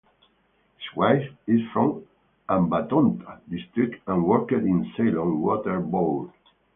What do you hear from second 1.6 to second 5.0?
from Hambantota district and worked in